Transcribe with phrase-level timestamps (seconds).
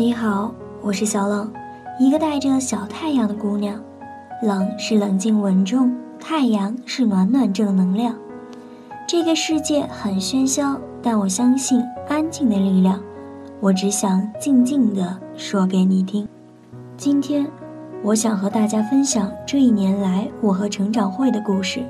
[0.00, 1.52] 你好，我是小冷，
[1.98, 3.78] 一个带着小太阳的姑娘。
[4.42, 8.16] 冷是冷静稳重，太阳是暖暖正能量。
[9.06, 12.98] 这个世界很喧嚣，但我相信安静的力量。
[13.60, 16.26] 我只想静静地说给你听。
[16.96, 17.46] 今天，
[18.02, 21.84] 我想和大家分享这一年来我和成长会的故事。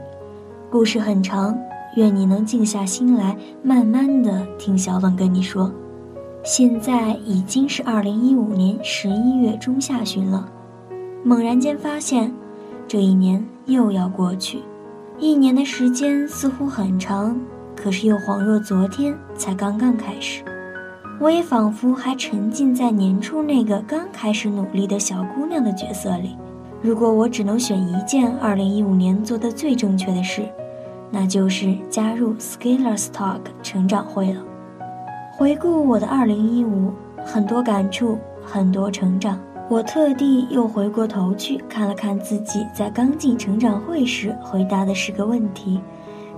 [0.68, 1.56] 故事很长，
[1.94, 5.72] 愿你能静下心来，慢慢地听小冷跟你说。
[6.42, 10.50] 现在已经是二零一五年十一月中下旬了，
[11.22, 12.32] 猛然间发现，
[12.88, 14.60] 这一年又要过去。
[15.18, 17.38] 一年的时间似乎很长，
[17.76, 20.42] 可是又恍若昨天才刚刚开始。
[21.20, 26.38] 我也仿佛还沉浸在年初那个刚开始努力的小姑娘的角色里。
[26.80, 30.48] 如果我只能选一件二零一五年做的最正确的事，
[31.10, 34.42] 那就是加入 Scalers Talk 成长会了。
[35.40, 36.92] 回顾我的二零一五，
[37.24, 39.40] 很多感触，很多成长。
[39.70, 45.80] 我特地又回过头去看了看自己在刚进成长会时回答的十个问题，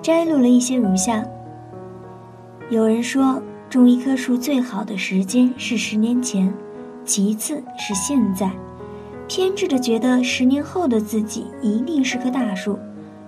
[0.01, 1.21] 摘录了一些如下：
[2.71, 6.55] 有人说，种一棵树最好的时间是十年前，
[7.05, 8.53] 其次是现在。
[9.27, 12.79] 偏执的觉得十年后的自己一定是棵大树，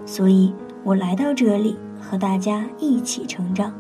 [0.06, 3.74] 所以我来到这里和大家一起成长。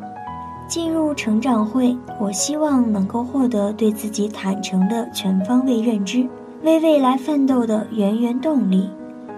[0.74, 6.26] 进入成长会，我希望能够获得对自己坦诚的全方位认知，
[6.64, 8.90] 为未来奋斗的源源动力，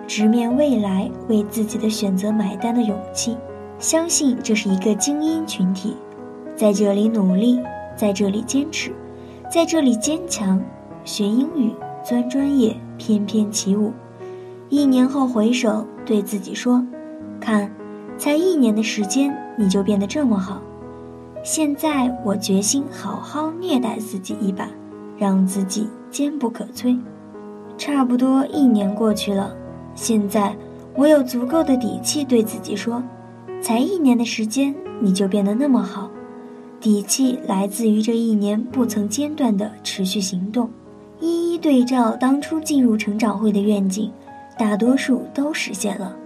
[0.06, 3.36] 直面未来为自己的选择买单的勇气。
[3.78, 5.94] 相信这是一个精英群体，
[6.56, 7.60] 在这里努力，
[7.94, 8.90] 在这里坚持，
[9.52, 10.58] 在这里坚强，
[11.04, 11.70] 学英语，
[12.02, 13.92] 钻专业，翩翩起舞。
[14.70, 16.82] 一年后回首，对自己说
[17.38, 17.70] ：“看，
[18.16, 20.62] 才一年的时间，你就变得这么好。”
[21.46, 24.68] 现在我决心好好虐待自己一把，
[25.16, 26.98] 让自己坚不可摧。
[27.78, 29.54] 差不多一年过去了，
[29.94, 30.56] 现在
[30.96, 33.00] 我有足够的底气对自己说
[33.62, 36.10] ：“才一年的时间，你就变得那么好。”
[36.82, 40.68] 底气来自于这一年不曾间断的持续行动。
[41.20, 44.10] 一一对照当初进入成长会的愿景，
[44.58, 46.16] 大多数都实现了。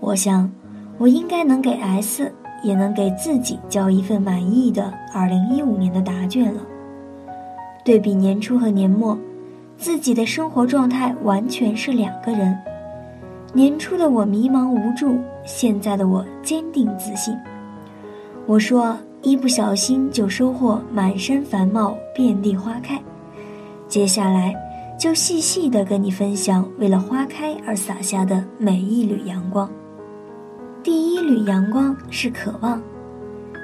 [0.00, 0.50] 我想，
[0.98, 2.32] 我应该能给 S。
[2.64, 6.60] 也能给自己交一份满意的2015年的答卷了。
[7.84, 9.16] 对比年初和年末，
[9.76, 12.56] 自己的生活状态完全是两个人。
[13.52, 17.36] 年初的我迷茫无助，现在的我坚定自信。
[18.46, 23.00] 我说一不小心就收获满山繁茂，遍地花开。
[23.86, 24.54] 接下来
[24.98, 29.70] 就细细的跟你分享为了花开而洒下的每一缕阳光。
[30.84, 32.78] 第一缕阳光是渴望，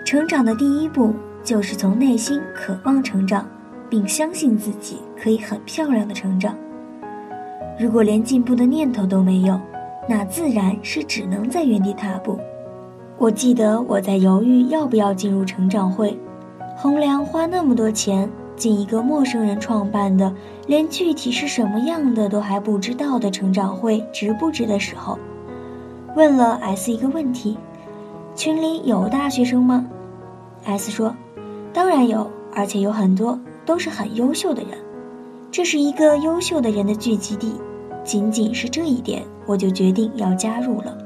[0.06, 1.14] 成长的第一步
[1.44, 3.46] 就是从内心渴望成长，
[3.90, 6.56] 并相信自己可以很漂亮的成长。
[7.78, 9.60] 如果连进步的念头都没有，
[10.08, 12.40] 那自然是只能在原地踏步。
[13.18, 16.18] 我记得我在犹豫要不要进入成长会，
[16.74, 20.34] 衡量花那么多钱进一个陌生人创办的、
[20.66, 25.18] 连具体是什么样的都还不知道的成长会值不值的时候。
[26.16, 27.56] 问了 S 一个问题：
[28.34, 29.86] 群里有大学生吗
[30.64, 31.14] ？S 说
[31.72, 34.72] ：“当然有，而且有很多都是很优秀的人。
[35.52, 37.52] 这是一个优秀的人的聚集地。
[38.02, 40.96] 仅仅是这一点，我就决定要加入了，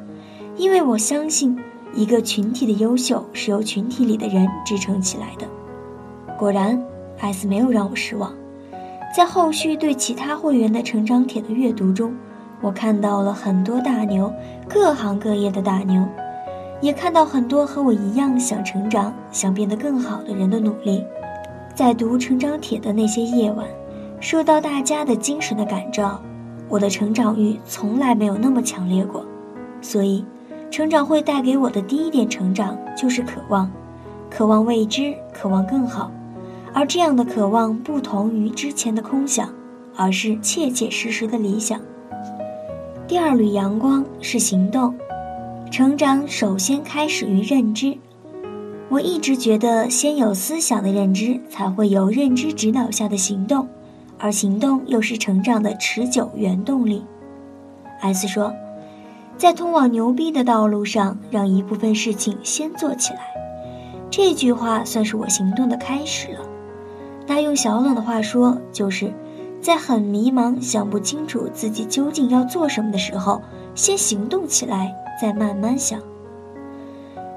[0.57, 1.59] 因为我相信
[1.93, 5.47] 一个群体的优秀是由群体里的人支撑起来的。”
[6.39, 6.83] 果然
[7.19, 8.33] ，S 没有让我失望。
[9.15, 12.15] 在后续对其他会员的成长帖的阅读中。
[12.65, 14.33] 我看到了很多大牛，
[14.67, 16.03] 各行各业的大牛，
[16.81, 21.05] 也看到很多和我一样想成长、想变得更好的人的努力。
[21.75, 23.67] 在读成长帖的那些夜晚，
[24.19, 26.19] 受到大家的精神的感召，
[26.67, 29.23] 我的成长欲从来没有那么强烈过。
[29.83, 30.25] 所以，
[30.71, 33.71] 成长会带给我的第一点成长就是渴望，
[34.31, 36.11] 渴望未知，渴望更好。
[36.73, 39.51] 而这样的渴望不同于之前的空想，
[39.95, 41.79] 而是切切实实的理想。
[43.07, 44.95] 第二缕阳光是行动，
[45.71, 47.99] 成长首先开始于认知。
[48.89, 53.69] 我一直觉得，先有思想的认知，才会有认知指导下的行动，
[54.19, 57.05] 而行动又是成长的持久原动力。
[58.01, 58.51] S 说，
[59.37, 63.21] 在通往牛逼的道路上，让一部分事情先做起来。
[64.11, 66.41] 这句话算是我行动的开始了。
[67.27, 69.13] 那用小冷的话说，就是。
[69.65, 73.41] 在很迷茫、想不清楚自己究竟要做什么的时候，
[73.75, 75.99] 先行动起来，再慢慢想。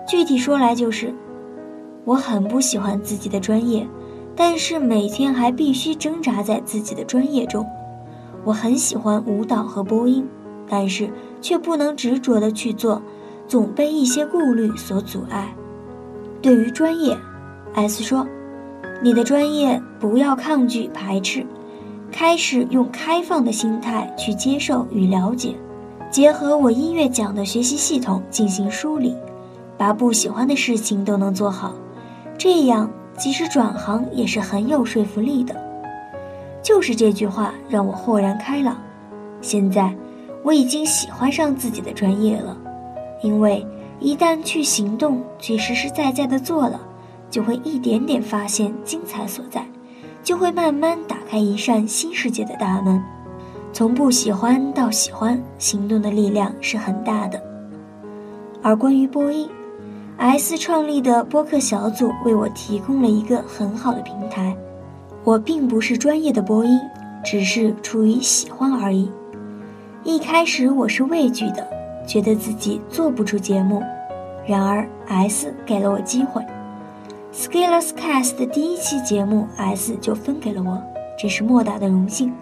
[0.06, 1.15] 具体说来就是，
[2.03, 3.88] 我很不喜欢自己的专业，
[4.35, 7.65] 但是每天还必须挣扎在自己的专业中。
[8.44, 10.27] 我很喜欢舞蹈和播音，
[10.68, 11.09] 但是
[11.41, 13.01] 却不能执着的去做，
[13.47, 15.56] 总被一些顾虑所阻碍。
[16.41, 17.18] 对于专业
[17.74, 18.27] ，S 说
[19.01, 21.45] ：“你的专业不要抗拒排斥，
[22.12, 25.56] 开始用开放的心态去接受与了解，
[26.12, 29.15] 结合我音乐讲的学习系统进行梳理，
[29.77, 31.74] 把不喜欢的事情都能做好，
[32.38, 35.56] 这样即使转行也是很有说服力的。”
[36.63, 38.77] 就是这句话让我豁然开朗。
[39.42, 39.95] 现在
[40.44, 42.57] 我已经喜欢上自己的专业了，
[43.21, 43.65] 因为。
[44.00, 46.80] 一旦去行动，去实实在在的做了，
[47.31, 49.65] 就会一点点发现精彩所在，
[50.27, 53.01] 就会慢慢打开一扇新世界的大门。
[53.71, 57.41] 从不喜欢到喜欢，行动的力量是很大的。
[58.62, 59.50] 而关于播音
[60.18, 64.53] ，S 创立的播客小组为我提供了一个很好的平台。
[65.24, 66.77] 我并不是专业的播音，
[67.24, 69.09] 只是出于喜欢而已。
[70.03, 71.65] 一开始我是畏惧的。
[72.06, 73.81] 觉得自己做不出节目，
[74.45, 76.44] 然而 S 给了我机会。
[77.38, 80.81] Skillers Cast 的第一期节目，S 就分给了我，
[81.19, 82.34] 这是莫大的荣幸。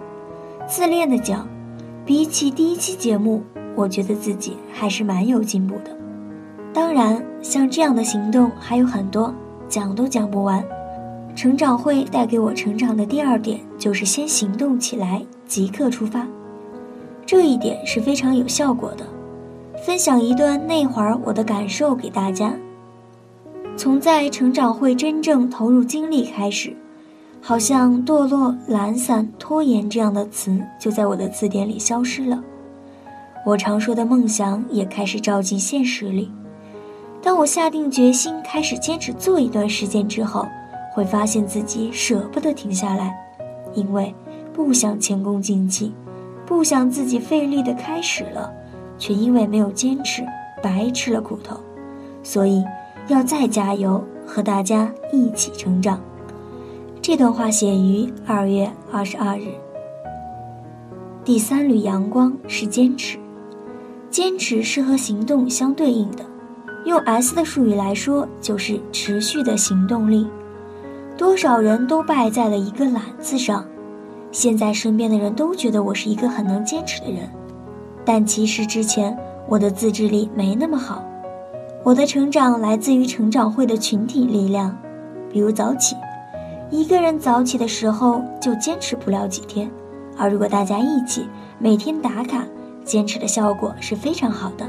[0.69, 1.45] 自恋的讲，
[2.05, 3.43] 比起第一期节目，
[3.75, 5.91] 我觉得自己还是蛮有进步的。
[6.73, 9.35] 当然，像这样的行动还有很多，
[9.67, 10.63] 讲都讲不完。
[11.35, 16.25] 成长会带给我成长的第二点，就是先行动起来，即刻出发。
[17.25, 19.05] 这一点是非常有效果的。
[19.85, 22.53] 分享一段那会儿我的感受给大家。
[23.77, 26.75] 从在成长会真正投入精力开始，
[27.41, 32.41] 好像堕落、懒散、拖延这样的词就在我的字典里消失了。
[33.45, 36.31] 我常说的梦想也开始照进现实里。
[37.21, 40.47] 当我下定决心开始坚持做一段时间之后，
[40.93, 43.15] 会发现自己舍不得停下来，
[43.73, 44.13] 因为
[44.53, 45.93] 不想前功尽弃，
[46.45, 48.51] 不想自己费力的开始了。
[48.97, 50.23] 却因为没有坚持，
[50.63, 51.59] 白吃了苦头，
[52.23, 52.63] 所以
[53.07, 56.01] 要再加油，和大家一起成长。
[57.01, 59.45] 这段话写于二月二十二日。
[61.23, 63.17] 第三缕阳光是坚持，
[64.09, 66.25] 坚持是和行动相对应的，
[66.85, 70.27] 用 S 的术语来说，就是持续的行动力。
[71.15, 73.65] 多少人都败在了一个懒字上，
[74.31, 77.29] 现在身边的人都觉得我是一个很能坚持的人。
[78.03, 79.15] 但其实之前
[79.47, 81.03] 我的自制力没那么好，
[81.85, 84.75] 我的成长来自于成长会的群体力量，
[85.31, 85.95] 比如早起，
[86.71, 89.69] 一个人早起的时候就坚持不了几天，
[90.17, 91.27] 而如果大家一起
[91.59, 92.43] 每天打卡，
[92.83, 94.65] 坚持的效果是非常好的。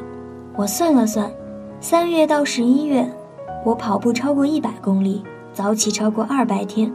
[0.56, 1.32] 我算了算，
[1.80, 3.10] 三月到十一月，
[3.64, 5.24] 我跑步超过一百公里，
[5.54, 6.92] 早起超过二百天，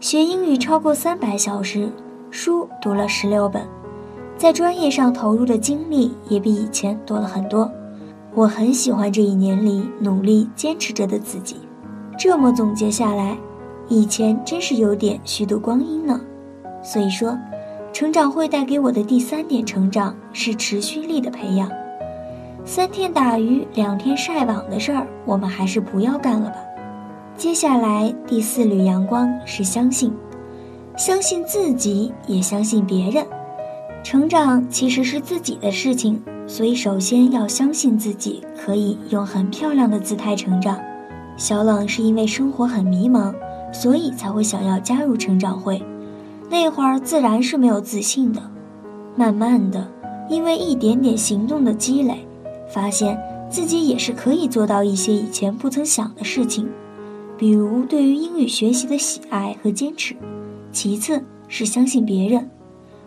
[0.00, 1.90] 学英语超过三百小时，
[2.30, 3.66] 书读了十六本。
[4.36, 7.72] 在专业上投入的精力也比以前多了很多，
[8.36, 11.56] 我很喜欢这一年里努力坚持着的自己。
[12.18, 13.34] 这么总结下来，
[13.88, 16.20] 以前真是有点虚度光阴呢。
[16.82, 17.34] 所以说，
[17.94, 21.70] 成长会带给我的第三点成长是持续力的培养。
[22.62, 26.56] 三天打鱼两天晒网的事儿，我们还是不要干了吧。
[27.38, 30.12] 接下来第四缕阳光是相信，
[30.94, 33.26] 相信自己，也相信别人。
[34.04, 40.78] 成长其实是自己的事情，所以首先要相信自己可以用很漂亮的姿态成长。
[41.36, 43.34] 小冷是因为生活很迷茫，
[43.72, 45.82] 所以才会想要加入成长会。
[46.48, 48.40] 那会儿自然是没有自信的，
[49.16, 49.86] 慢慢的，
[50.30, 52.26] 因为一点点行动的积累，
[52.68, 56.68] 发现自己也是可以做到一些以前不曾想的事情，
[57.36, 60.14] 比如对于英语学习的喜爱和坚持。
[60.72, 62.48] 其次是相信别人。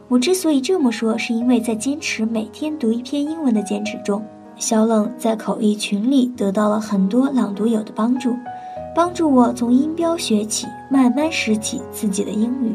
[0.09, 4.25] 我之所以这么说，是因为在坚持每天读一篇英文的坚持中，
[4.55, 8.35] 小冷在口译群里得到了很多朗读友的帮助，
[8.95, 12.73] 帮助我从音标学起，慢慢拾起自己的英语。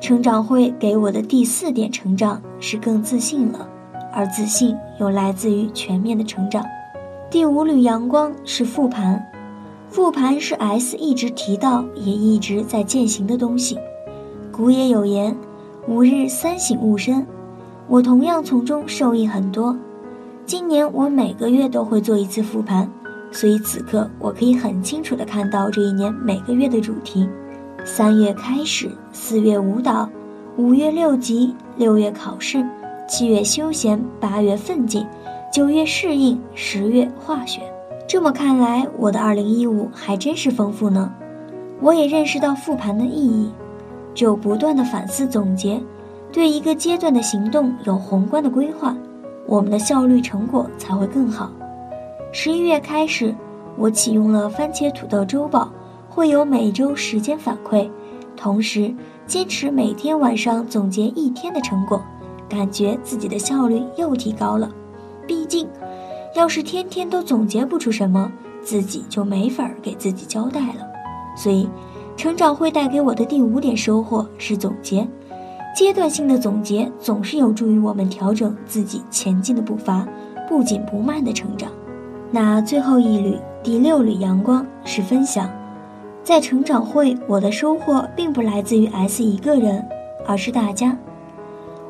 [0.00, 3.68] 成长会给我的第四点成长是更自信了，
[4.12, 6.64] 而自信又来自于全面的成长。
[7.30, 9.24] 第五缕阳光是复盘，
[9.88, 13.78] 复盘是 S 一直提到也一直在践行的东西。
[14.50, 15.36] 古也有言。
[15.88, 17.24] 吾日三省吾身，
[17.86, 19.76] 我同样从中受益很多。
[20.44, 22.90] 今年我每个月都会做一次复盘，
[23.30, 27.28] 所以此刻我可以很清楚地看到这一年每个月的主题：
[27.84, 30.08] 三月开始，四月舞蹈，
[30.56, 32.66] 五月六级，六月考试，
[33.08, 35.06] 七月休闲，八月奋进，
[35.52, 37.60] 九月适应，十月化学。
[38.08, 41.12] 这么看来，我的二零一五还真是丰富呢。
[41.80, 43.52] 我也认识到复盘的意义，
[44.16, 45.78] 只有不断的反思总结，
[46.32, 48.96] 对一个阶段的行动有宏观的规划，
[49.46, 51.50] 我们的效率成果才会更好。
[52.32, 53.34] 十一月开始，
[53.76, 55.70] 我启用了番茄土豆周报，
[56.08, 57.90] 会有每周时间反馈，
[58.34, 58.92] 同时
[59.26, 62.02] 坚持每天晚上总结一天的成果，
[62.48, 64.70] 感觉自己的效率又提高了。
[65.26, 65.68] 毕竟，
[66.34, 68.32] 要是天天都总结不出什么，
[68.62, 70.86] 自己就没法儿给自己交代了。
[71.36, 71.68] 所以，
[72.16, 75.06] 成长会带给我的第五点收获是总结。
[75.76, 80.08] 阶段性的总结总是有助于我们调整自己前进的步伐，
[80.48, 81.70] 不紧不慢的成长。
[82.30, 85.50] 那最后一缕，第六缕阳光是分享。
[86.24, 89.86] 在成长会，我的收获并不来自于 S 一个人，
[90.26, 90.96] 而是大家。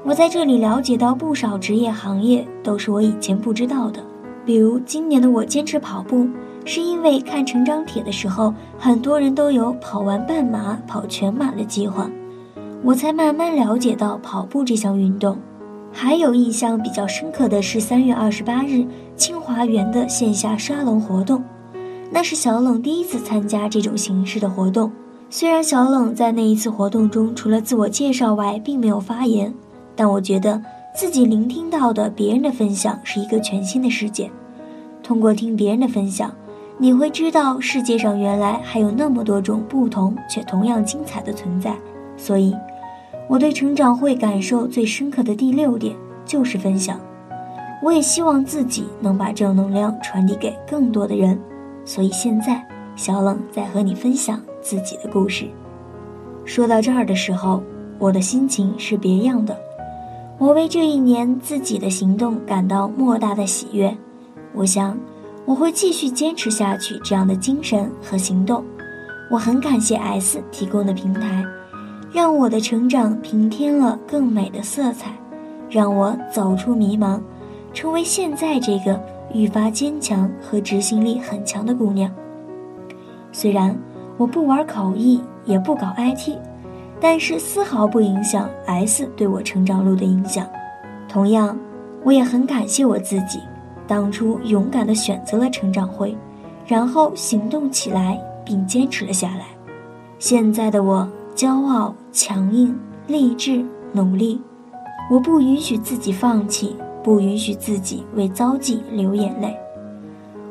[0.04, 4.02] 我在这里了解到不少职业行业都是我以前不知道的，
[4.44, 6.28] 比如今年的我坚持跑步，
[6.66, 12.10] 是因为看成长帖的时候，很多人都有跑完半马、跑全马的计划，
[12.82, 15.38] 我才慢慢了解到跑步这项运动。
[15.92, 18.84] 还有印象比较深刻的是三月二十八日
[19.16, 21.42] 清华园的线下沙龙活动，
[22.10, 24.90] 那是小冷第一次参加这种形式的活动。
[25.30, 29.54] 虽然小冷在那一次活动中除了自我介绍外，并没有发言。
[29.94, 30.60] 但我觉得
[30.94, 34.30] 自己聆听到的别人的分享是一个全新的世界。
[35.02, 36.30] 通过听别人的分享，
[36.78, 41.74] 你会知道世界上原来还有那么多种不同却同样精彩的存在。
[42.16, 42.54] 所以，
[43.28, 47.00] 我对成长会感受最深刻的第六点就是分享。
[47.82, 51.38] 我也希望自己能把正能量传递给更多的人。
[51.84, 55.46] 所以现在，小冷在和你分享自己的故事。
[56.44, 57.62] 说到这儿的时候，
[57.98, 59.56] 我的心情是别样的。
[60.38, 63.96] 我为这一年自己的行动感到莫大的喜悦，
[64.52, 64.98] 我想
[65.46, 68.62] 我会继续坚持下去这样的精神和行动。
[69.30, 71.44] 我很感谢 S 提供的平台，
[72.12, 75.12] 让我的成长平添了更美的色彩，
[75.70, 77.20] 让我走出迷茫，
[77.72, 79.00] 成为现在这个
[79.32, 82.12] 愈发坚强和执行力很强的姑娘。
[83.32, 83.78] 虽然
[84.16, 86.36] 我不玩口译，也不搞 IT。
[86.98, 90.46] 但是丝毫不影响 S 对我成长路的影响。
[91.06, 91.54] 同样，
[92.02, 93.38] 我也很感谢我自己，
[93.86, 96.16] 当初勇敢地选择了成长会，
[96.66, 99.46] 然后行动起来并坚持了下来。
[100.18, 102.76] 现在的我，骄傲、强硬、
[103.06, 104.40] 励志、努力。
[105.10, 109.56] 我不允许自己放弃，不允许自己为遭际流眼泪。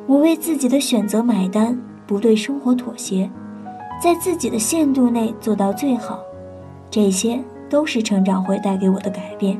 [0.08, 1.78] 我为自己的选择买单，
[2.08, 3.30] 不对生活妥协，
[4.02, 6.20] 在自己的限度内做到最好。
[6.90, 9.60] 这些都是成长会带给我的改变。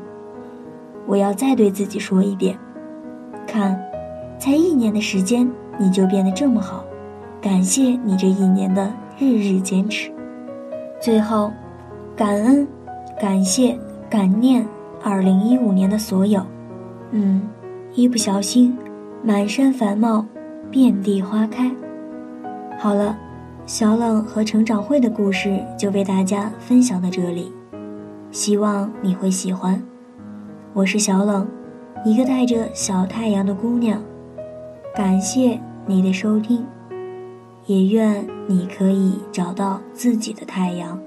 [1.06, 2.56] 我要再对自己说一遍：
[3.46, 3.80] 看，
[4.38, 6.84] 才一年的时间你就变得这么好，
[7.40, 10.10] 感谢你这一年的日日坚持。
[11.00, 11.52] 最后，
[12.16, 12.66] 感恩、
[13.20, 13.78] 感谢、
[14.10, 14.66] 感念
[15.02, 16.44] 二零一五年的所有。
[17.12, 17.42] 嗯，
[17.94, 18.76] 一不小心，
[19.22, 20.26] 满山繁茂，
[20.70, 21.70] 遍地花开。
[22.78, 23.16] 好了。
[23.68, 27.50] 小冷和成长会的故事就为大家分享到这里，
[28.30, 29.82] 希望你会喜欢。
[30.72, 31.44] 我是小冷，
[32.04, 34.02] 一个带着小太阳的姑娘。
[34.94, 36.64] 感谢你的收听，
[37.66, 40.98] 也愿你可以找到自己的太阳。